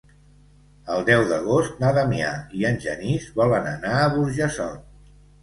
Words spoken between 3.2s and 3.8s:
volen